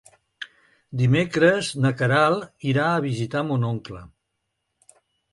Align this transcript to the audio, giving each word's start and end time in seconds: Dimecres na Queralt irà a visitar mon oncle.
Dimecres 1.01 1.67
na 1.83 1.91
Queralt 1.99 2.47
irà 2.71 2.85
a 2.93 3.03
visitar 3.03 3.43
mon 3.51 3.67
oncle. 3.69 4.01